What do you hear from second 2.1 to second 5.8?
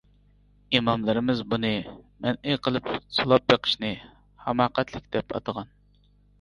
مەنئى قىلىپ سولاپ بېقىشنى ھاماقەتلىك دەپ ئاتىغان.